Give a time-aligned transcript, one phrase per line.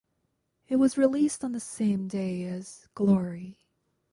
[0.67, 3.59] It was released on the same day as "Glory".